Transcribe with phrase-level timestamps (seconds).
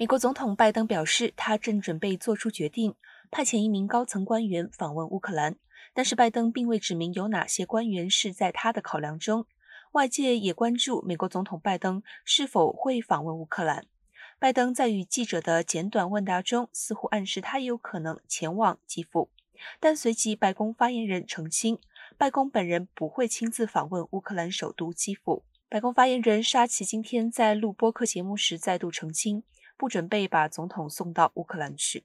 [0.00, 2.94] 美国总统拜登表示，他正准备做出决定，
[3.30, 5.56] 派遣一名高层官员访问乌克兰，
[5.92, 9.44] 但是拜登并未指明有哪些官员是在他的考量中。
[9.92, 13.84] 外界也关注美国总统拜登是否会访问乌克兰。
[14.38, 19.28] 拜登在与记者的简短问答中，似乎暗示他也有可能前往基辅，
[19.78, 21.78] 但随即白宫发言人澄清，
[22.16, 25.44] 白宫本人不会亲自访问乌克兰首都基辅。
[25.68, 29.44] 白宫发言人沙奇今天在录播客节目时再度澄清，
[29.80, 32.04] 不准备把总统送到乌克兰去。